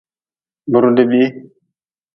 Be 0.71 0.77
rudbii. 0.83 1.27